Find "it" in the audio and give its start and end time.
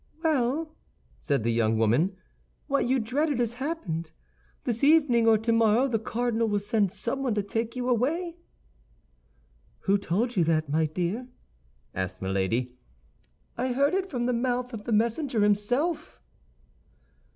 13.93-14.09